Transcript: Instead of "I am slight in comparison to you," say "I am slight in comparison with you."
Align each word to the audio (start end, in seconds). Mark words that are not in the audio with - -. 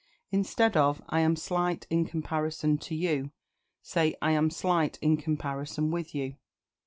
Instead 0.31 0.75
of 0.75 0.99
"I 1.09 1.19
am 1.19 1.35
slight 1.35 1.85
in 1.91 2.05
comparison 2.05 2.79
to 2.79 2.95
you," 2.95 3.29
say 3.83 4.15
"I 4.19 4.31
am 4.31 4.49
slight 4.49 4.97
in 4.99 5.15
comparison 5.15 5.91
with 5.91 6.15
you." 6.15 6.37